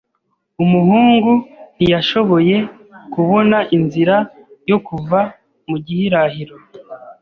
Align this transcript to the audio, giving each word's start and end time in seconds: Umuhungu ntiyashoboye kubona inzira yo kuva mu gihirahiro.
Umuhungu 0.63 1.31
ntiyashoboye 1.75 2.57
kubona 3.13 3.57
inzira 3.77 4.15
yo 4.69 4.77
kuva 4.87 5.19
mu 5.69 5.77
gihirahiro. 5.85 6.55